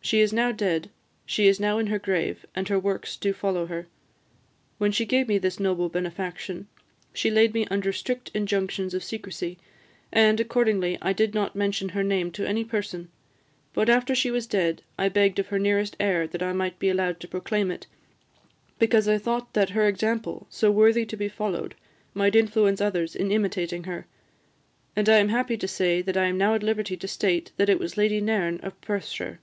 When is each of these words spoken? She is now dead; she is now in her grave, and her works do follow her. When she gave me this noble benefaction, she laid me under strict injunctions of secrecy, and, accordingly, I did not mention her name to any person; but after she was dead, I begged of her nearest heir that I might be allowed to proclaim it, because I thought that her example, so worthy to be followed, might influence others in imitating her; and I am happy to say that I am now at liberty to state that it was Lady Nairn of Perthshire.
She 0.00 0.20
is 0.22 0.32
now 0.32 0.52
dead; 0.52 0.88
she 1.26 1.48
is 1.48 1.60
now 1.60 1.76
in 1.76 1.88
her 1.88 1.98
grave, 1.98 2.46
and 2.54 2.66
her 2.68 2.78
works 2.78 3.14
do 3.14 3.34
follow 3.34 3.66
her. 3.66 3.88
When 4.78 4.90
she 4.90 5.04
gave 5.04 5.28
me 5.28 5.36
this 5.36 5.60
noble 5.60 5.90
benefaction, 5.90 6.66
she 7.12 7.30
laid 7.30 7.52
me 7.52 7.66
under 7.70 7.92
strict 7.92 8.30
injunctions 8.32 8.94
of 8.94 9.04
secrecy, 9.04 9.58
and, 10.10 10.40
accordingly, 10.40 10.96
I 11.02 11.12
did 11.12 11.34
not 11.34 11.54
mention 11.54 11.90
her 11.90 12.02
name 12.02 12.30
to 12.32 12.48
any 12.48 12.64
person; 12.64 13.10
but 13.74 13.90
after 13.90 14.14
she 14.14 14.30
was 14.30 14.46
dead, 14.46 14.80
I 14.98 15.10
begged 15.10 15.38
of 15.40 15.48
her 15.48 15.58
nearest 15.58 15.94
heir 16.00 16.26
that 16.28 16.42
I 16.42 16.54
might 16.54 16.78
be 16.78 16.88
allowed 16.88 17.20
to 17.20 17.28
proclaim 17.28 17.70
it, 17.70 17.86
because 18.78 19.08
I 19.08 19.18
thought 19.18 19.52
that 19.52 19.70
her 19.70 19.86
example, 19.86 20.46
so 20.48 20.70
worthy 20.70 21.04
to 21.04 21.18
be 21.18 21.28
followed, 21.28 21.74
might 22.14 22.34
influence 22.34 22.80
others 22.80 23.14
in 23.14 23.30
imitating 23.30 23.84
her; 23.84 24.06
and 24.96 25.06
I 25.06 25.18
am 25.18 25.28
happy 25.28 25.58
to 25.58 25.68
say 25.68 26.00
that 26.00 26.16
I 26.16 26.24
am 26.28 26.38
now 26.38 26.54
at 26.54 26.62
liberty 26.62 26.96
to 26.96 27.06
state 27.08 27.52
that 27.58 27.68
it 27.68 27.78
was 27.78 27.98
Lady 27.98 28.22
Nairn 28.22 28.58
of 28.60 28.80
Perthshire. 28.80 29.40